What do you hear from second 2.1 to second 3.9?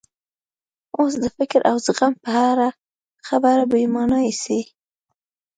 په اړه خبره بې